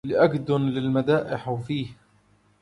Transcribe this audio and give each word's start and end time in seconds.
لأكدَّنَّ 0.07 0.69
للمدائح 0.69 1.49
فيه 1.55 1.87